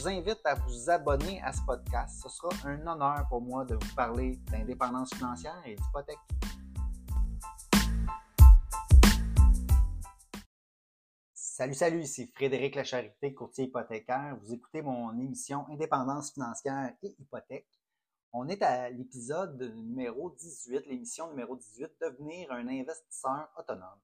[0.00, 2.22] Vous invite à vous abonner à ce podcast.
[2.22, 6.16] Ce sera un honneur pour moi de vous parler d'indépendance financière et d'hypothèque.
[11.34, 14.38] Salut, salut, ici Frédéric Lacharité, courtier hypothécaire.
[14.42, 17.68] Vous écoutez mon émission Indépendance financière et hypothèque.
[18.32, 24.00] On est à l'épisode numéro 18, l'émission numéro 18, Devenir un investisseur autonome,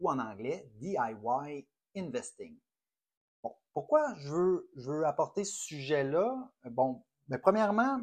[0.00, 2.56] ou en anglais, DIY Investing.
[3.72, 4.32] Pourquoi je
[4.74, 6.50] veux, apporter ce sujet-là?
[6.70, 8.00] Bon, mais ben, premièrement,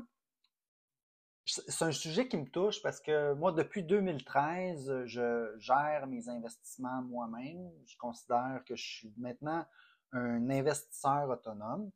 [1.46, 7.02] c'est un sujet qui me touche parce que moi, depuis 2013, je gère mes investissements
[7.04, 7.72] moi-même.
[7.86, 9.66] Je considère que je suis maintenant
[10.12, 11.92] un investisseur autonome.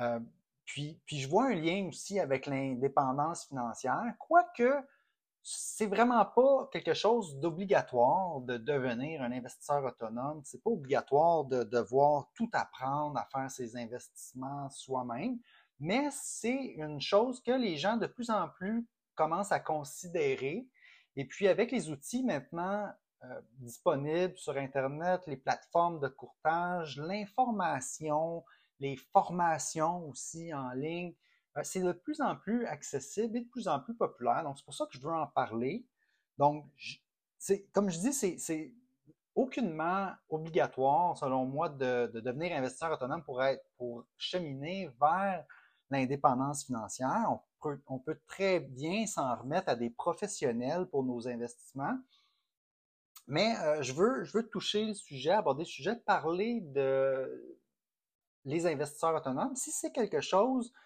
[0.00, 0.20] Euh,
[0.64, 4.74] puis, puis je vois un lien aussi avec l'indépendance financière, quoique
[5.46, 10.40] c'est vraiment pas quelque chose d'obligatoire de devenir un investisseur autonome.
[10.42, 15.38] C'est pas obligatoire de devoir tout apprendre à faire ses investissements soi-même
[15.80, 20.66] mais c'est une chose que les gens de plus en plus commencent à considérer.
[21.16, 22.88] Et puis avec les outils maintenant
[23.24, 28.44] euh, disponibles sur Internet, les plateformes de courtage, l'information,
[28.80, 31.14] les formations aussi en ligne,
[31.62, 34.42] c'est de plus en plus accessible et de plus en plus populaire.
[34.42, 35.86] Donc c'est pour ça que je veux en parler.
[36.38, 36.66] Donc,
[37.72, 38.72] comme je dis, c'est
[39.34, 45.44] aucunement obligatoire, selon moi, de, de, devenir investisseur autonome pour être pour cheminer vers
[45.90, 47.38] l'indépendance financière.
[47.86, 51.98] On peut, très bien s'en remettre à des professionnels pour nos investissements.
[53.26, 57.58] Mais euh, je, veux, je veux toucher le sujet, aborder le sujet, parler de
[58.44, 59.56] les investisseurs autonomes.
[59.56, 60.83] Si c'est quelque chose euh,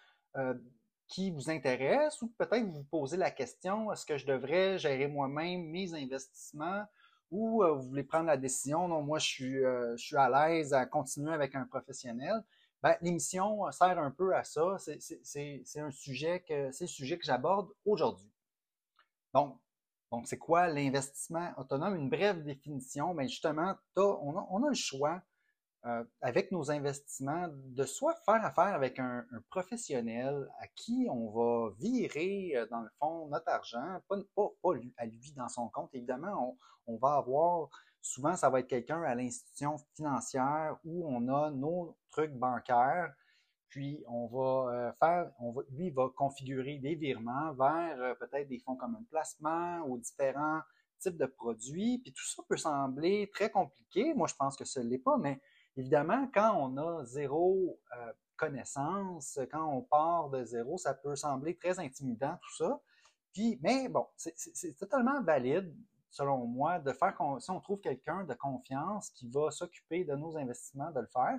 [1.06, 5.62] qui vous intéresse ou peut-être vous posez la question, est-ce que je devrais gérer moi-même
[5.62, 6.84] mes investissements
[7.30, 10.72] ou euh, vous voulez prendre la décision, non, moi je suis, je suis à l'aise
[10.72, 12.42] à continuer avec un professionnel,
[12.82, 14.76] ben, l'émission euh, sert un peu à ça.
[14.78, 18.30] C'est un sujet que c'est le sujet que j'aborde aujourd'hui.
[19.34, 19.58] Donc,
[20.10, 21.96] donc c'est quoi l'investissement autonome?
[21.96, 25.20] Une brève définition, ben, justement, on, a, le choix
[25.86, 31.70] euh, avec nos investissements de soit faire affaire avec un, professionnel à qui on va
[31.78, 34.50] virer, euh, dans le fond, notre argent, pas,
[34.96, 35.90] à lui dans son compte.
[35.94, 37.68] Évidemment, on, va avoir
[38.00, 43.12] Souvent, ça va être quelqu'un à l'institution financière où on a nos trucs bancaires.
[43.68, 48.58] Puis, on va euh, faire, on va, lui, va configurer des virements vers peut-être des
[48.60, 50.60] fonds communs de placement ou différents
[50.98, 51.98] types de produits.
[51.98, 54.14] Puis, tout ça peut sembler très compliqué.
[54.14, 55.40] Moi, je pense que ce ne l'est pas, mais
[55.78, 61.56] évidemment, quand on a zéro euh, connaissance, quand on part de zéro, ça peut sembler
[61.56, 62.80] très intimidant, tout ça.
[63.32, 65.74] Puis, mais bon, c'est totalement valide
[66.10, 70.36] selon moi, de faire, si on trouve quelqu'un de confiance qui va s'occuper de nos
[70.36, 71.38] investissements, de le faire.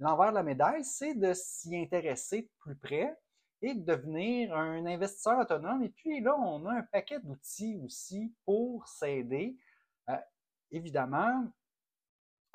[0.00, 3.16] L'envers de la médaille, c'est de s'y intéresser de plus près
[3.60, 5.82] et de devenir un investisseur autonome.
[5.82, 9.56] Et puis là, on a un paquet d'outils aussi pour s'aider.
[10.08, 10.16] Euh,
[10.70, 11.44] évidemment,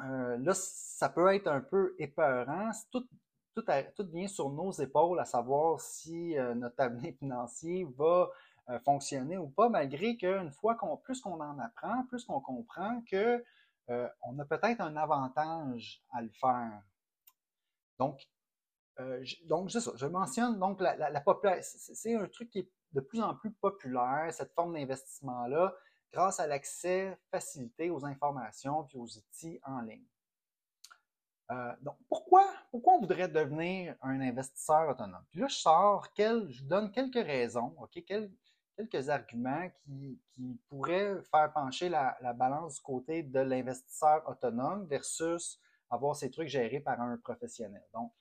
[0.03, 2.71] euh, là, ça peut être un peu épeurant.
[2.91, 3.07] Tout,
[3.55, 3.63] tout,
[3.95, 8.29] tout, vient sur nos épaules, à savoir si euh, notre avenir financier va
[8.69, 13.01] euh, fonctionner ou pas, malgré qu'une fois qu'on plus qu'on en apprend, plus qu'on comprend
[13.09, 13.43] que
[14.21, 16.81] on a peut-être un avantage à le faire.
[17.99, 18.21] Donc,
[18.97, 19.91] c'est ça.
[19.97, 21.23] Je mentionne donc la, la,
[21.61, 25.75] c'est un truc qui est de plus en plus populaire, cette forme d'investissement-là,
[26.13, 30.05] grâce à l'accès facilité aux informations puis aux outils en ligne.
[31.81, 35.23] donc, pourquoi, pourquoi on voudrait devenir un investisseur autonome?
[35.31, 38.01] Puis là, je sors, je vous donne quelques raisons, OK?
[38.75, 40.19] quelques arguments qui,
[40.67, 46.79] pourraient faire pencher la, balance du côté de l'investisseur autonome versus avoir ces trucs gérés
[46.79, 47.83] par un professionnel.
[47.93, 48.11] Donc,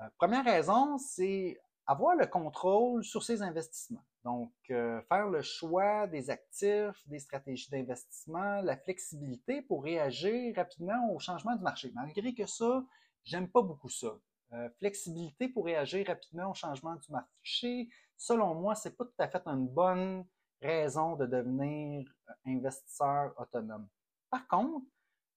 [0.00, 4.04] euh, première raison, c'est avoir le contrôle sur ses investissements.
[4.24, 11.10] Donc, euh, faire le choix des actifs, des stratégies d'investissement, la flexibilité pour réagir rapidement
[11.12, 11.90] au changement du marché.
[11.94, 12.84] Malgré que ça,
[13.24, 14.12] j'aime pas beaucoup ça.
[14.52, 19.28] Euh, flexibilité pour réagir rapidement au changement du marché, selon moi, c'est pas tout à
[19.28, 20.26] fait une bonne
[20.60, 23.88] raison de devenir euh, investisseur autonome.
[24.28, 24.84] Par contre,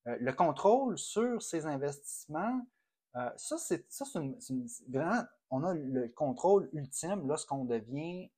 [0.06, 2.62] le contrôle sur ces investissements
[3.38, 4.20] ça, c'est ça, c'est
[4.90, 8.30] vraiment, on a le contrôle ultime lorsqu'on devient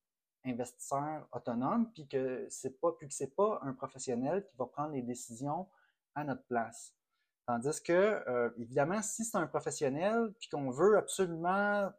[0.46, 4.92] investisseur autonome, puis que c'est pas, puis que c'est pas un professionnel qui va prendre
[4.92, 5.68] les décisions
[6.14, 6.94] à notre place.
[7.46, 11.90] Tandis que, euh, évidemment, si c'est un professionnel, puis qu'on veut absolument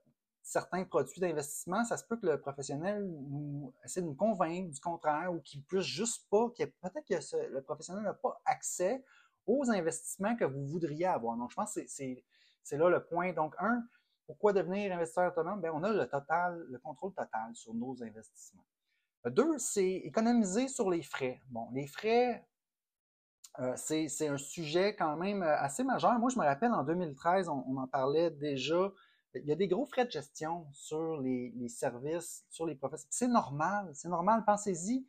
[0.42, 4.80] certains produits d'investissement, ça se peut que le professionnel nous, essaie de nous convaincre du
[4.80, 9.04] contraire ou qu'il puisse juste pas, peut-être que le professionnel n'a pas accès
[9.46, 11.38] aux investissements que vous voudriez avoir.
[11.38, 13.34] Donc, je pense que c'est là le point.
[13.34, 13.84] Donc, un,
[14.28, 15.62] pourquoi devenir investisseur autonome?
[15.62, 18.66] Bien, on a le total, le contrôle total sur nos investissements.
[19.26, 21.42] Deux, c'est économiser sur les frais.
[21.50, 22.46] Bon, les frais,
[23.60, 26.14] euh, c'est un sujet quand même euh, assez majeur.
[26.20, 28.92] Moi, je me rappelle en 2013, on, en parlait déjà
[29.34, 33.12] il y a des gros frais de gestion sur les, services, sur les professionnels.
[33.12, 34.44] C'est normal, c'est normal.
[34.46, 35.06] Pensez-y,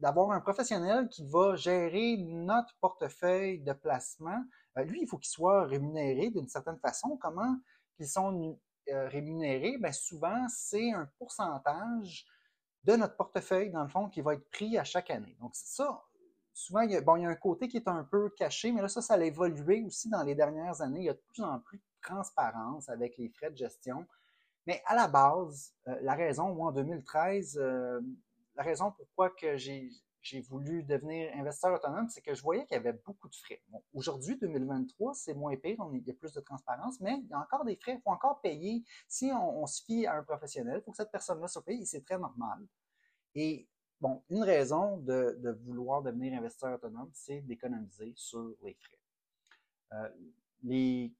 [0.00, 4.44] d'avoir un professionnel qui va gérer notre portefeuille de placement.
[4.76, 7.16] Euh, lui, il faut qu'il soit rémunéré d'une certaine façon.
[7.16, 7.56] Comment
[7.98, 8.58] ils sont
[8.88, 9.78] euh, rémunérés?
[9.78, 12.26] Bien, souvent, c'est un pourcentage
[12.84, 15.36] de notre portefeuille, dans le fond, qui va être pris à chaque année.
[15.40, 16.02] Donc, ça,
[16.52, 18.72] souvent, il y, a, bon, il y a un côté qui est un peu caché,
[18.72, 21.00] mais là, ça, ça a évolué aussi dans les dernières années.
[21.00, 24.06] Il y a de plus en plus transparence avec les frais de gestion.
[24.66, 28.00] Mais à la base, euh, la raison, moi, en 2013, euh,
[28.60, 29.90] la raison pourquoi que j'ai,
[30.50, 33.62] voulu devenir investisseur autonome, c'est que je voyais qu'il y avait beaucoup de frais.
[33.94, 37.38] Aujourd'hui, 2023, c'est moins pire, il y a plus de transparence, mais il y a
[37.38, 38.84] encore des frais, il faut encore payer.
[39.08, 42.04] Si on, se fie à un professionnel, il faut que cette personne-là soit payée, c'est
[42.04, 42.58] très normal.
[43.34, 43.66] Et
[43.98, 48.98] bon, une raison de, de vouloir devenir investisseur autonome, c'est d'économiser sur les frais.
[49.94, 50.10] Euh,
[50.64, 51.14] les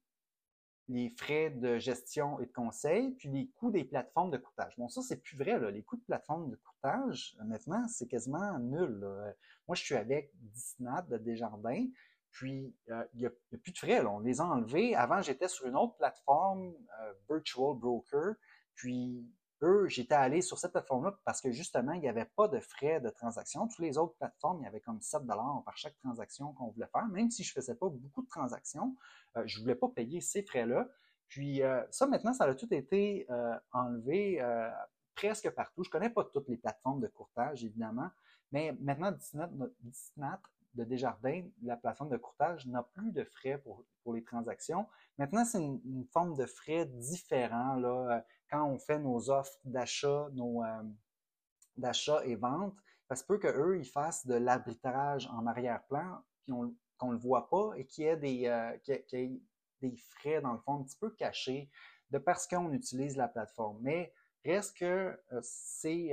[0.91, 4.73] les frais de gestion et de conseil, puis les coûts des plateformes de courtage.
[4.77, 5.57] Bon, ça, c'est plus vrai.
[5.57, 5.71] Là.
[5.71, 8.99] Les coûts de plateforme de courtage, maintenant, c'est quasiment nul.
[9.67, 11.87] Moi, je suis avec Disnat de Desjardins,
[12.31, 14.05] puis euh, il n'y a, plus de frais.
[14.05, 14.95] On les a enlevés.
[14.95, 18.35] Avant, j'étais sur une autre plateforme, euh, Virtual Broker,
[18.75, 19.25] puis
[19.61, 22.99] eux, j'étais allé sur cette plateforme-là parce que justement, il n'y avait pas de frais
[22.99, 23.67] de transaction.
[23.67, 26.87] Toutes les autres plateformes, il y avait comme 7 dollars par chaque transaction qu'on voulait
[26.87, 27.07] faire.
[27.07, 28.95] Même si je ne faisais pas beaucoup de transactions,
[29.37, 30.87] euh, je ne voulais pas payer ces frais-là.
[31.27, 34.41] Puis euh, ça, maintenant, ça a tout été euh, enlevé
[35.15, 35.83] presque partout.
[35.83, 38.09] Je ne connais pas toutes les plateformes de courtage, évidemment,
[38.51, 40.41] mais maintenant, Disnat,
[40.73, 44.87] de Desjardins, la plateforme de courtage, n'a plus de frais pour, les transactions.
[45.17, 47.75] Maintenant, c'est une, forme de frais différent.
[47.75, 50.83] Là quand on fait nos offres d'achat, nos euh,
[51.77, 52.75] d'achat et vente,
[53.07, 57.71] ça se peut qu'eux, ils fassent de l'arbitrage en arrière-plan, qu'on ne le voit pas
[57.77, 58.77] et qu'il y ait des, euh,
[59.81, 61.69] des frais, dans le fond, un petit peu cachés
[62.11, 63.79] de parce qu'on utilise la plateforme.
[63.81, 64.13] Mais
[64.43, 66.11] reste que euh, c'est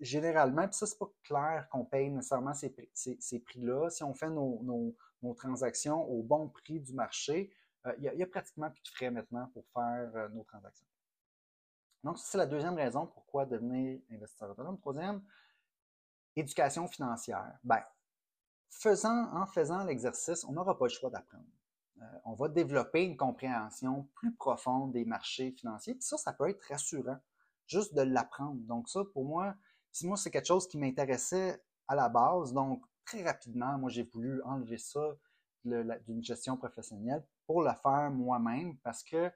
[0.00, 3.90] généralement, puis ça, c'est pas clair qu'on paye nécessairement ces, ces, prix-là.
[3.90, 7.50] Si on fait nos, nos, transactions au bon prix du marché,
[7.98, 10.86] il y, a pratiquement plus de frais maintenant pour faire nos transactions.
[12.02, 14.78] Donc, c'est la deuxième raison pourquoi devenir investisseur autonome.
[14.78, 15.22] Troisième,
[16.36, 17.58] éducation financière.
[17.64, 17.82] Ben,
[18.70, 21.44] faisant, en faisant l'exercice, on n'aura pas le choix d'apprendre.
[22.02, 25.94] Euh, on va développer une compréhension plus profonde des marchés financiers.
[25.94, 27.18] Puis ça, ça peut être rassurant,
[27.66, 28.60] juste de l'apprendre.
[28.62, 29.54] Donc ça, pour moi,
[30.02, 32.52] moi, c'est quelque chose qui m'intéressait à la base.
[32.52, 35.16] Donc, très rapidement, moi, j'ai voulu enlever ça
[35.64, 39.30] d'une gestion professionnelle pour le faire moi-même parce que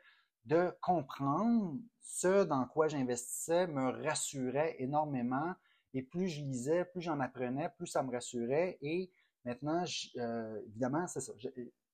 [0.45, 5.55] de comprendre ce dans quoi j'investissais me rassurait énormément.
[5.95, 8.79] Et plus je lisais, plus j'en apprenais, plus ça me rassurait.
[8.83, 9.11] Et
[9.45, 9.85] maintenant,
[10.17, 11.33] euh, évidemment, c'est ça.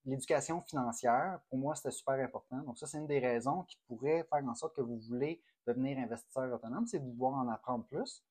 [0.04, 2.58] L'éducation financière, pour moi, c'était super important.
[2.58, 5.98] Donc, ça, c'est une des raisons qui pourrait faire en sorte que vous voulez devenir
[5.98, 8.22] investisseur autonome, c'est de vouloir en apprendre plus.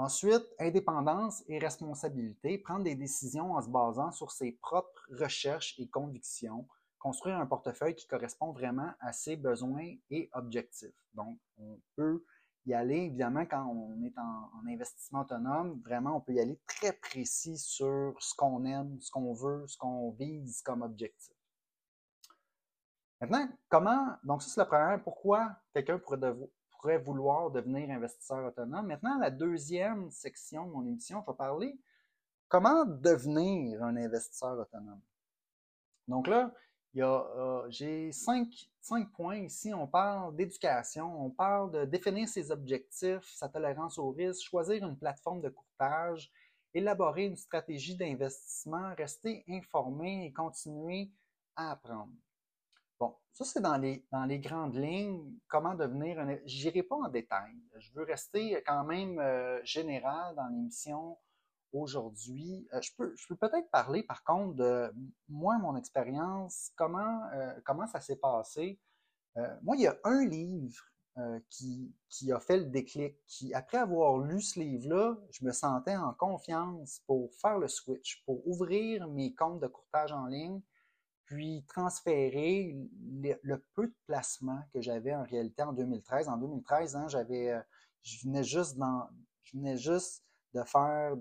[0.00, 5.90] Ensuite, indépendance et responsabilité, prendre des décisions en se basant sur ses propres recherches et
[5.90, 6.66] convictions,
[6.98, 10.96] construire un portefeuille qui correspond vraiment à ses besoins et objectifs.
[11.12, 12.24] Donc, on peut
[12.64, 16.94] y aller, évidemment, quand on est en, investissement autonome, vraiment, on peut y aller très
[16.94, 21.36] précis sur ce qu'on aime, ce qu'on veut, ce qu'on vise comme objectif.
[23.20, 26.34] Maintenant, comment, donc ça c'est la première, pourquoi quelqu'un pourrait,
[26.80, 28.86] pourrait vouloir devenir investisseur autonome.
[28.86, 31.78] Maintenant, la deuxième section de mon émission, je vais parler
[32.48, 35.00] comment devenir un investisseur autonome.
[36.08, 36.52] Donc là,
[36.96, 38.48] euh, j'ai cinq,
[39.14, 39.72] points ici.
[39.74, 44.98] On parle d'éducation, on parle de définir ses objectifs, sa tolérance au risque, choisir une
[44.98, 46.32] plateforme de courtage,
[46.72, 51.10] élaborer une stratégie d'investissement, rester informé et continuer
[51.56, 52.12] à apprendre.
[53.00, 56.36] Bon, ça c'est dans les, dans les grandes lignes, comment devenir un...
[56.44, 57.52] J'irai pas en détail.
[57.78, 61.18] Je veux rester quand même euh, général dans l'émission
[61.72, 62.68] aujourd'hui.
[62.80, 64.92] je peux, je peux peut-être parler par contre de
[65.28, 67.22] moi, mon expérience, comment,
[67.64, 68.80] comment ça s'est passé.
[69.62, 70.82] moi, il y a un livre
[71.18, 75.50] euh, qui, qui, a fait le déclic, qui, après avoir lu ce livre-là, je me
[75.50, 80.60] sentais en confiance pour faire le switch, pour ouvrir mes comptes de courtage en ligne,
[81.30, 82.76] puis transférer
[83.22, 86.28] le, peu de placements que j'avais en réalité en 2013.
[86.28, 87.60] En 2013, hein, j'avais, euh,
[88.02, 89.08] je venais juste dans,
[89.44, 91.16] je venais juste de faire,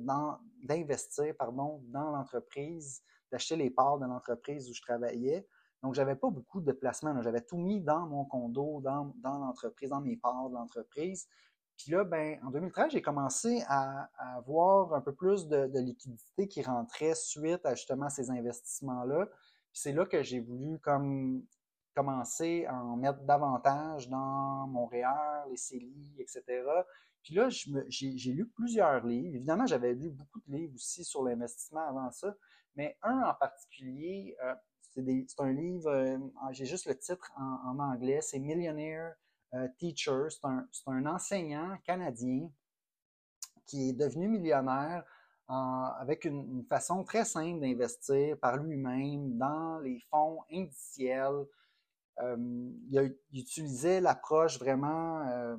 [0.64, 5.48] d'investir, pardon, dans l'entreprise, d'acheter les parts de l'entreprise où je travaillais.
[5.84, 7.22] Donc, j'avais pas beaucoup de placements.
[7.22, 11.28] J'avais tout mis dans mon condo, dans, l'entreprise, dans mes parts de l'entreprise.
[11.78, 16.64] Puis là, ben, en 2013, j'ai commencé à, avoir un peu plus de, liquidité qui
[16.64, 19.30] rentrait suite à justement ces investissements-là.
[19.74, 21.46] C'est là que j'ai voulu comme
[21.96, 26.44] commencer à en mettre davantage dans mon REER, les CELI, etc.
[27.24, 29.36] Puis là, j'ai lu plusieurs livres.
[29.36, 32.36] Évidemment, j'avais lu beaucoup de livres aussi sur l'investissement avant ça,
[32.76, 36.18] mais un en particulier, euh, c'est un livre, euh,
[36.52, 39.16] j'ai juste le titre en, anglais, c'est Millionaire
[39.54, 40.28] euh, Teacher.
[40.30, 42.50] C'est un, enseignant canadien
[43.66, 45.04] qui est devenu millionnaire
[45.50, 51.46] avec une, façon très simple d'investir par lui-même dans les fonds indiciels.
[52.22, 52.38] Euh,
[52.92, 55.58] il, utilisait l'approche vraiment,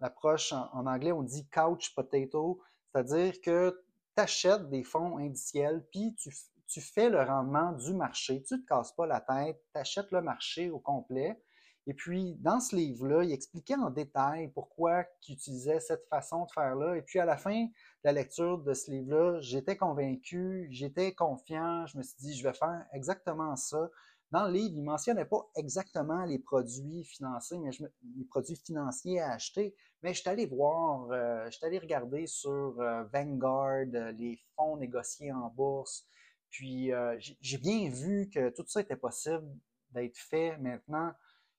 [0.00, 2.60] l'approche en, en, anglais, on dit couch potato,
[2.92, 3.82] c'est-à-dire que
[4.16, 6.30] tu achètes des fonds indiciels, puis tu,
[6.72, 10.10] tu fais le rendement du marché, tu ne te casses pas la tête, tu achètes
[10.10, 11.42] le marché au complet.
[11.86, 16.50] Et puis, dans ce livre-là, il expliquait en détail pourquoi il utilisait cette façon de
[16.52, 16.96] faire-là.
[16.96, 17.70] Et puis, à la fin de
[18.04, 22.54] la lecture de ce livre-là, j'étais convaincu, j'étais confiant, je me suis dit, je vais
[22.54, 23.90] faire exactement ça.
[24.32, 27.70] Dans le livre, il ne mentionnait pas exactement les produits financiers, mais
[28.16, 32.26] les produits financiers à acheter, mais je suis allé voir, euh, je suis allé regarder
[32.26, 36.06] sur euh, Vanguard, euh, les fonds négociés en bourse,
[36.48, 36.92] puis
[37.40, 39.48] j'ai bien vu que tout ça était possible
[39.90, 41.12] d'être fait maintenant.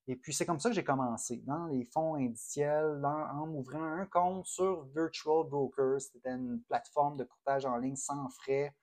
[0.08, 4.06] Et puis c'est comme ça que j'ai commencé, dans les fonds indiciels, en m'ouvrant un
[4.06, 6.02] compte sur Virtual Brokers.
[6.02, 8.76] C'était une plateforme de courtage en ligne sans frais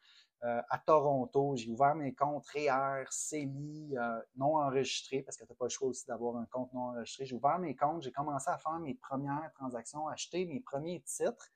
[0.43, 1.55] euh, à Toronto.
[1.57, 5.71] J'ai ouvert mes comptes REER, CELI, euh, non enregistrés, parce que tu n'as pas le
[5.71, 7.27] choix aussi d'avoir un compte non enregistré.
[7.27, 11.51] J'ai ouvert mes comptes, j'ai commencé à faire mes premières transactions, acheter mes premiers titres.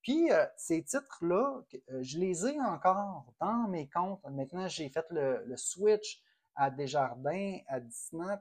[0.00, 1.64] Puis euh, ces titres-là,
[2.00, 4.22] je les ai encore dans mes comptes.
[4.30, 6.22] Maintenant, j'ai fait le, switch
[6.54, 8.36] à Desjardins, à Disney,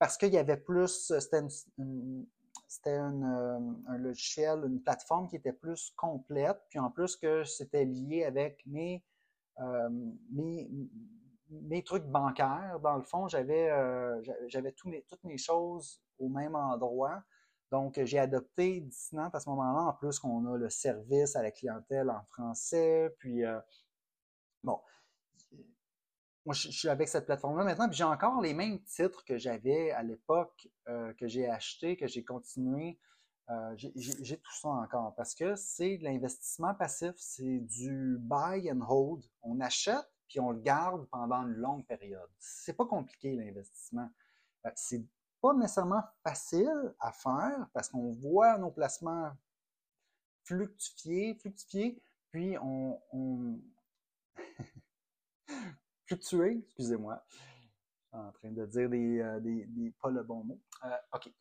[0.00, 1.12] parce qu'il y avait plus,
[2.66, 7.84] c'était euh, un logiciel, une plateforme qui était plus complète, puis en plus que c'était
[7.84, 9.04] lié avec mes,
[10.32, 10.68] mes,
[11.50, 12.80] mes, trucs bancaires.
[12.82, 13.70] Dans le fond, j'avais
[14.48, 17.22] j'avais toutes mes choses au même endroit.
[17.70, 21.52] Donc, j'ai adopté Disney à ce moment-là, en plus qu'on a le service à la
[21.52, 23.14] clientèle en français.
[23.18, 23.60] Puis, euh,
[24.64, 24.80] bon,
[26.52, 30.02] je, suis avec cette plateforme-là maintenant, puis j'ai encore les mêmes titres que j'avais à
[30.02, 32.98] l'époque, euh, que j'ai acheté, que j'ai continué.
[33.50, 38.80] Euh, j'ai tout ça encore parce que c'est de l'investissement passif, c'est du buy and
[38.88, 39.24] hold.
[39.42, 42.30] On achète puis on le garde pendant une longue période.
[42.38, 44.08] C'est pas compliqué l'investissement.
[44.76, 45.04] c'est
[45.40, 49.32] pas nécessairement facile à faire parce qu'on voit nos placements
[50.44, 53.60] fluctuer, fluctuer, puis on,
[56.12, 57.22] excusez-moi,
[58.12, 60.60] en train de dire des, euh, des, pas le bon mot.
[60.84, 61.32] Euh, OK.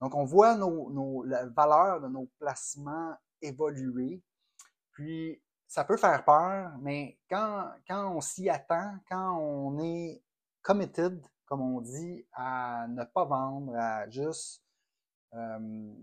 [0.00, 4.22] Donc, on voit nos, nos, la valeur de nos placements évoluer,
[4.92, 10.22] puis ça peut faire peur, mais quand, quand on s'y attend, quand on est
[10.62, 14.62] committed comme on dit, à ne pas vendre, à juste,
[15.32, 15.94] euh,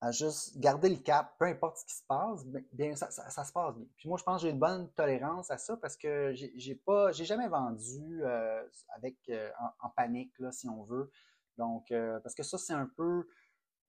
[0.00, 3.74] à juste garder le cap, peu importe ce qui se passe, bien, ça, se passe
[3.74, 3.86] bien.
[3.96, 7.12] Puis moi, je pense que j'ai une bonne tolérance à ça parce que j'ai pas,
[7.12, 8.62] j'ai jamais vendu euh,
[8.94, 9.50] avec euh,
[9.80, 11.10] en, panique, là, si on veut.
[11.56, 11.86] Donc,
[12.22, 13.26] parce que ça, c'est un peu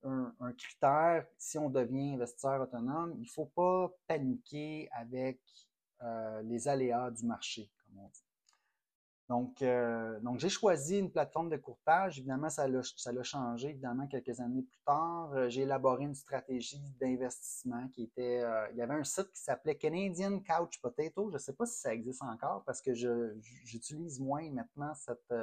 [0.03, 1.27] un, un, critère.
[1.37, 5.41] Si on devient investisseur autonome, il faut pas paniquer avec
[6.43, 8.26] les aléas du marché, comme on dit.
[9.29, 12.17] Donc, euh, donc j'ai choisi une plateforme de courtage.
[12.17, 15.33] Évidemment, ça l'a changé, évidemment, quelques années plus tard.
[15.33, 18.41] Euh, j'ai élaboré une stratégie d'investissement qui était...
[18.41, 21.29] Euh, il y avait un site qui s'appelait Canadian Couch Potato.
[21.29, 22.93] Je ne sais pas si ça existe encore parce que
[23.65, 25.33] j'utilise moins maintenant cette,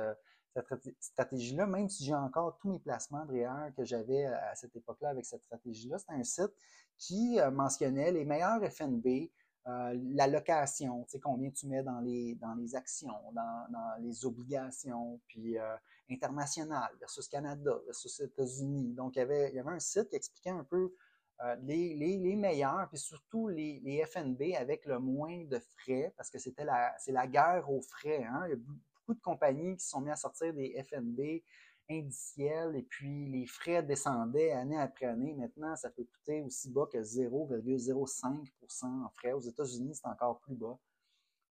[0.55, 5.11] cette stratégie-là, même si j'ai encore tous mes placements de que j'avais à cette époque-là
[5.11, 5.99] avec cette stratégie-là.
[5.99, 6.55] C'était un site
[6.97, 9.29] qui mentionnait les meilleurs FNB,
[9.67, 14.03] euh, la location, tu sais, combien tu mets dans les, dans les actions, dans, dans
[14.03, 15.75] les obligations, puis euh,
[16.11, 18.93] international versus Canada versus États-Unis.
[18.93, 20.95] Donc, il y, avait, il y avait un site qui expliquait un peu
[21.43, 26.29] euh, les, les, meilleurs, puis surtout les, les, FNB avec le moins de frais, parce
[26.29, 28.23] que c'était la, c'est la guerre aux frais.
[28.23, 28.43] Hein.
[28.47, 31.43] Il y a beaucoup de compagnies qui sont mis à sortir des FNB
[31.91, 35.35] indiciels, et puis les frais descendaient année après année.
[35.35, 39.33] Maintenant, ça peut coûter aussi bas que 0,05% en frais.
[39.33, 40.79] Aux États-Unis, c'est encore plus bas.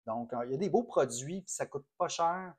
[0.06, 2.54] Donc, euh, il y a des beaux produits, puis ça coûte pas cher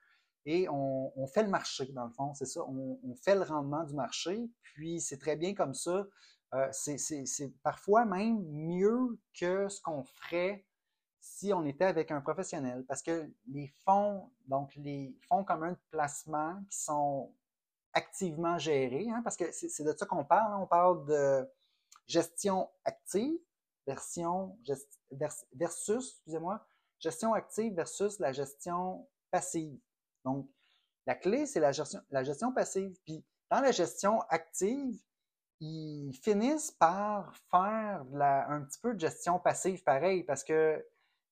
[0.46, 2.62] et on, fait le marché, dans le fond, c'est ça.
[2.64, 6.06] On, fait le rendement du marché, puis c'est très bien comme ça.
[6.52, 10.64] Euh, c'est parfois même mieux que ce qu'on ferait
[11.20, 15.78] si on était avec un professionnel, parce que les fonds, donc les fonds communs de
[15.90, 17.32] placement qui sont
[17.94, 20.58] activement gérés, hein, parce que c'est de ça qu'on parle, hein.
[20.60, 21.48] on parle de
[22.06, 23.38] gestion active
[23.86, 24.58] version,
[25.52, 26.64] versus, excusez-moi,
[26.98, 29.78] gestion active versus la gestion passive.
[30.24, 30.48] Donc,
[31.06, 32.98] la clé, c'est la gestion, la gestion passive.
[33.04, 34.98] Puis, dans la gestion active,
[35.60, 38.04] ils finissent par faire
[38.48, 40.84] un petit peu de gestion passive pareil, parce que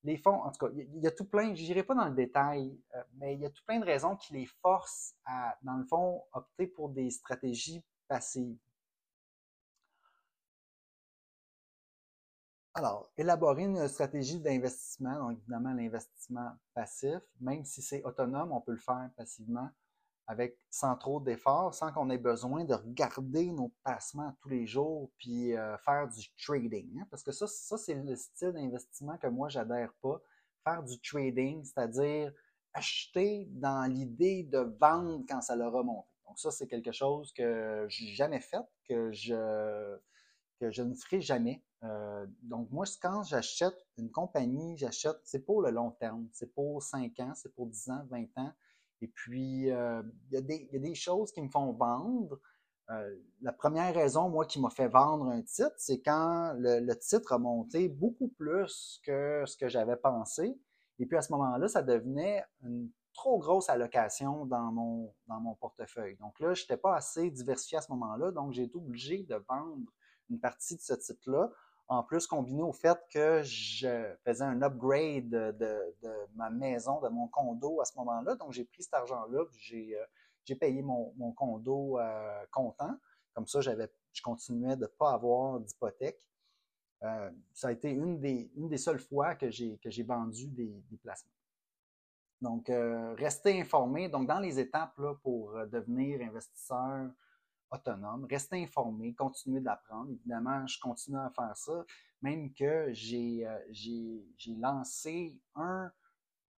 [0.03, 2.13] les fonds, en tout cas, il y a tout plein, je n'irai pas dans le
[2.13, 5.77] détail, euh, mais il y a tout plein de raisons qui les forcent à, dans
[5.77, 8.57] le fond, opter pour des stratégies passives.
[12.75, 18.71] Alors, élaborer une stratégie d'investissement, donc évidemment l'investissement passif, même si c'est autonome, on peut
[18.71, 19.69] le faire passivement
[20.69, 25.55] sans trop d'efforts, sans qu'on ait besoin de regarder nos placements tous les jours puis
[25.55, 26.99] euh, faire du trading.
[26.99, 27.07] Hein.
[27.09, 30.21] parce que ça, c'est le style d'investissement que moi j'adhère pas.
[30.63, 32.31] Faire du trading, c'est-à-dire
[32.73, 36.07] acheter dans l'idée de vendre quand ça leur monté.
[36.25, 39.97] Donc ça, c'est quelque chose que j'ai jamais fait, que je
[40.59, 41.61] que je ne ferai jamais.
[41.83, 46.27] Euh, donc, moi, quand j'achète une compagnie, j'achète, c'est pour le long terme.
[46.31, 48.53] C'est pour 5 ans, c'est pour 10 ans, 20 ans.
[49.03, 52.39] Et puis, euh, il, y a des, choses qui me font vendre.
[52.89, 57.33] Euh, la première raison, moi, qui m'a fait vendre un titre, c'est quand le, titre
[57.33, 60.57] a monté beaucoup plus que ce que j'avais pensé.
[60.99, 65.55] Et puis, à ce moment-là, ça devenait une trop grosse allocation dans mon, dans mon
[65.55, 66.15] portefeuille.
[66.15, 69.35] Donc là, je n'étais pas assez diversifié à ce moment-là, donc j'ai été obligé de
[69.49, 69.91] vendre
[70.29, 71.51] une partie de ce titre-là.
[71.89, 75.95] En plus, combiné au fait que je faisais un upgrade de,
[76.35, 78.35] ma maison, de mon condo à ce moment-là.
[78.35, 82.97] Donc, j'ai pris cet argent-là, j'ai euh, payé mon, condo euh, comptant.
[83.33, 86.25] Comme ça, j'avais, je continuais de ne pas avoir d'hypothèque.
[87.03, 90.81] Euh, ça a été une des, une des seules fois que j'ai, j'ai vendu des,
[91.01, 91.31] placements.
[92.39, 92.71] Donc,
[93.17, 94.07] rester informé.
[94.07, 97.09] Donc, dans les étapes là, pour devenir investisseur
[97.73, 100.11] autonome, rester informé, continuer d'apprendre.
[100.11, 101.85] Évidemment, je continue à faire ça,
[102.21, 104.19] même que j'ai euh,
[104.59, 105.91] lancé un,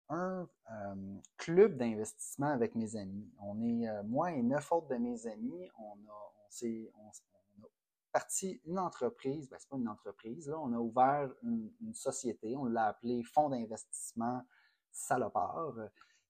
[0.08, 0.94] un euh,
[1.36, 3.30] club d'investissement avec mes amis.
[3.38, 7.68] On est, euh, moi et neuf autres de mes amis, on a, on, on, a
[8.12, 12.56] parti une entreprise, ben, c'est pas une entreprise, là, on a ouvert une, une société,
[12.56, 14.42] on l'a appelé Fonds d'investissement
[14.90, 15.74] salopard.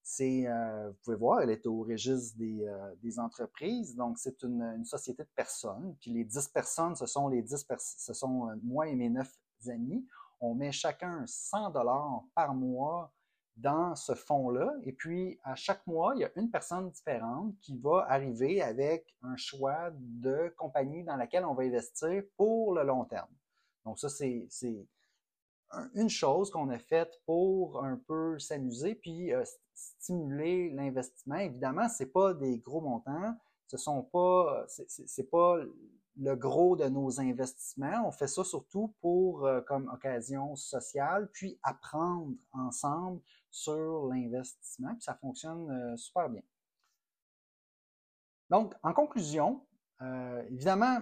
[0.06, 3.96] C'est, euh, vous pouvez voir, elle est au registre des, euh, entreprises.
[3.96, 5.96] Donc, c'est une, société de personnes.
[5.98, 9.34] Puis les 10 personnes, ce sont les 10 ce sont euh, moi et mes neuf
[9.66, 10.06] amis.
[10.40, 13.14] On met chacun 100 dollars par mois
[13.56, 14.74] dans ce fonds-là.
[14.82, 19.06] Et puis, à chaque mois, il y a une personne différente qui va arriver avec
[19.22, 23.32] un choix de compagnie dans laquelle on va investir pour le long terme.
[23.86, 24.48] Donc, ça, c'est
[25.94, 31.36] une chose qu'on a faite pour un peu s'amuser puis euh, stimuler l'investissement.
[31.36, 33.34] Évidemment, c'est pas des gros montants,
[33.66, 35.58] ce sont pas, c'est pas
[36.16, 38.06] le gros de nos investissements.
[38.06, 45.02] On fait ça surtout pour euh, comme occasion sociale, puis apprendre ensemble sur l'investissement, puis
[45.02, 46.42] ça fonctionne euh, super bien.
[48.50, 49.64] Donc, en conclusion,
[50.50, 50.98] évidemment,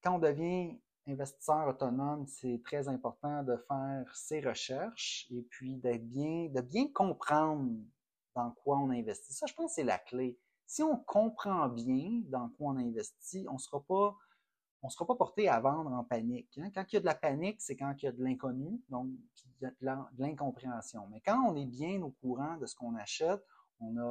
[0.00, 6.06] quand on devient investisseur autonome, c'est très important de faire ses recherches et puis d'être
[6.08, 7.70] bien, de bien comprendre
[8.34, 9.32] dans quoi on investit.
[9.32, 10.38] Ça, je pense, c'est la clé.
[10.66, 14.16] Si on comprend bien dans quoi on investit, on sera pas,
[14.82, 16.58] on sera pas porté à vendre en panique.
[16.58, 16.70] Hein.
[16.74, 19.08] Quand il y a de la panique, c'est quand il y a de l'inconnu, donc
[19.60, 19.70] de
[20.18, 21.06] l'incompréhension.
[21.10, 23.44] Mais quand on est bien au courant de ce qu'on achète,
[23.80, 24.02] on a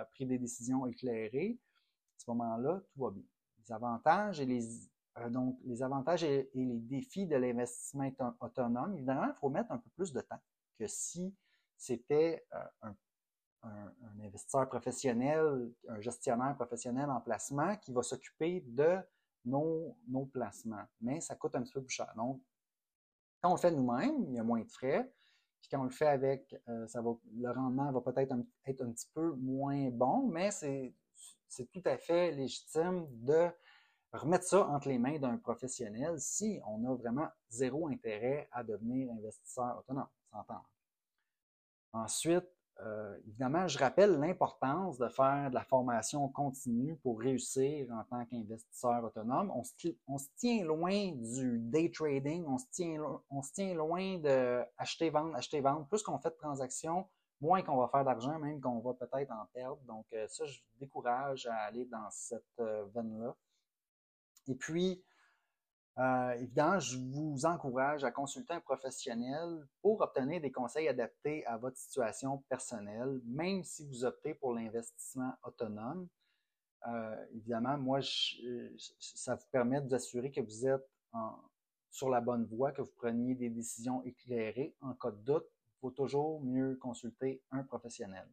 [0.00, 3.24] euh, pris des décisions éclairées, à ce moment-là, tout va bien.
[3.58, 9.26] Les avantages et les euh, donc, les avantages et, les défis de l'investissement autonome, évidemment,
[9.26, 10.40] il faut mettre un peu plus de temps
[10.78, 11.34] que si
[11.76, 12.88] c'était euh,
[13.62, 13.92] un,
[14.24, 18.98] investisseur professionnel, un gestionnaire professionnel en placement qui va s'occuper de
[19.44, 19.96] nos,
[20.32, 20.84] placements.
[21.00, 22.12] Mais ça coûte un petit peu plus cher.
[22.16, 22.40] Donc,
[23.40, 25.12] quand on le fait nous-mêmes, il y a moins de frais.
[25.60, 28.34] Puis quand on le fait avec, euh, ça va, le rendement va peut-être
[28.66, 30.94] être un petit peu moins bon, mais c'est
[31.72, 33.48] tout à fait légitime de
[34.18, 39.10] remettre ça entre les mains d'un professionnel si on a vraiment zéro intérêt à devenir
[39.12, 40.08] investisseur autonome.
[40.30, 40.62] S'entend.
[41.92, 42.48] Ensuite,
[42.80, 48.24] euh, évidemment, je rappelle l'importance de faire de la formation continue pour réussir en tant
[48.24, 49.52] qu'investisseur autonome.
[49.54, 52.98] On se, tient loin du day trading, on se tient,
[53.30, 55.86] on se tient loin de acheter, vendre, acheter, vendre.
[55.86, 57.06] Plus qu'on fait de transactions,
[57.40, 59.80] moins qu'on va faire d'argent, même qu'on va peut-être en perdre.
[59.82, 63.36] Donc, euh, ça, je vous décourage à aller dans cette euh, veine-là.
[64.48, 65.04] Et puis,
[65.98, 71.58] euh, évidemment, je vous encourage à consulter un professionnel pour obtenir des conseils adaptés à
[71.58, 76.08] votre situation personnelle, même si vous optez pour l'investissement autonome.
[76.88, 78.00] Euh, évidemment, moi,
[78.98, 80.88] ça vous permet de vous assurer que vous êtes
[81.90, 84.74] sur la bonne voie, que vous preniez des décisions éclairées.
[84.80, 88.26] En cas de doute, il faut toujours mieux consulter un professionnel.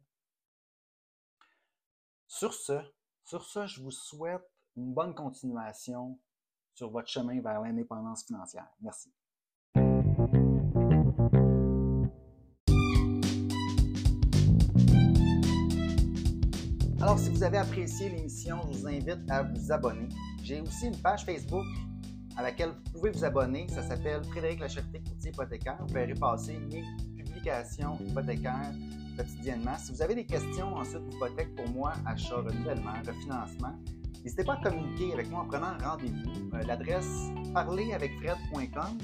[2.26, 2.80] Sur ce,
[3.24, 6.18] sur ce, je vous souhaite une bonne continuation
[6.74, 8.66] sur votre chemin vers l'indépendance financière.
[8.80, 9.12] Merci.
[17.00, 20.08] Alors, si vous avez apprécié l'émission, je vous invite à vous abonner.
[20.42, 21.64] J'ai aussi une page Facebook
[22.36, 23.66] à laquelle vous pouvez vous abonner.
[23.68, 25.78] Ça s'appelle Frédéric Lacherté Courtier Hypothécaire.
[25.80, 26.84] Vous verrez passer mes
[27.16, 28.72] publications hypothécaires
[29.16, 29.76] quotidiennement.
[29.78, 33.74] Si vous avez des questions ensuite d'hypothèque pour moi, achat, renouvellement, refinancement,
[34.22, 36.50] N'hésitez pas à communiquer avec moi en prenant rendez-vous.
[36.54, 38.98] Euh, l'adresse parleravecfred.com,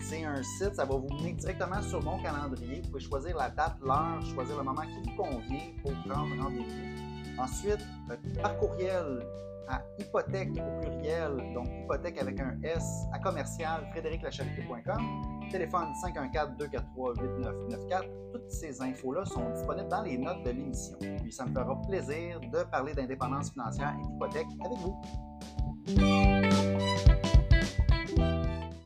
[0.00, 2.80] c'est un site, ça va vous mener directement sur mon calendrier.
[2.82, 7.38] Vous pouvez choisir la date, l'heure, choisir le moment qui vous convient pour prendre rendez-vous.
[7.38, 9.26] Ensuite, euh, par courriel
[9.68, 18.32] à hypothèque au pluriel, donc hypothèque avec un S à commercial frédériclacharité.com téléphone 514-243-8994.
[18.32, 20.98] Toutes ces infos-là sont disponibles dans les notes de l'émission.
[20.98, 25.00] Puis ça me fera plaisir de parler d'indépendance financière et d'hypothèque avec vous.